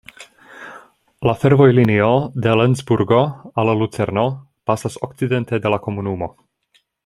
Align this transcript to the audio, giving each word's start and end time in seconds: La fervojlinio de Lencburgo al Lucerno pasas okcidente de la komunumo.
La 1.29 1.35
fervojlinio 1.41 2.07
de 2.47 2.55
Lencburgo 2.61 3.19
al 3.65 3.73
Lucerno 3.83 4.25
pasas 4.71 4.99
okcidente 5.09 5.61
de 5.67 5.75
la 5.77 5.81
komunumo. 5.89 6.33